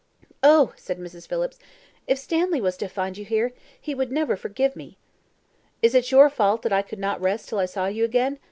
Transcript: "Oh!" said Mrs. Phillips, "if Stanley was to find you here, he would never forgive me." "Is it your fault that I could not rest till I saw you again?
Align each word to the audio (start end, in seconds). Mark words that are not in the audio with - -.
"Oh!" 0.41 0.73
said 0.77 0.97
Mrs. 0.97 1.27
Phillips, 1.27 1.59
"if 2.07 2.17
Stanley 2.17 2.59
was 2.59 2.75
to 2.77 2.87
find 2.87 3.15
you 3.19 3.23
here, 3.23 3.53
he 3.79 3.93
would 3.93 4.11
never 4.11 4.35
forgive 4.35 4.75
me." 4.75 4.97
"Is 5.83 5.93
it 5.93 6.09
your 6.09 6.27
fault 6.27 6.63
that 6.63 6.73
I 6.73 6.81
could 6.81 6.97
not 6.97 7.21
rest 7.21 7.49
till 7.49 7.59
I 7.59 7.67
saw 7.67 7.85
you 7.85 8.03
again? 8.03 8.39